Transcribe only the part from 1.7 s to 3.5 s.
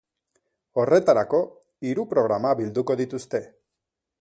hiru programa bilduko dituzte.